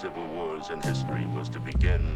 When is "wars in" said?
0.28-0.80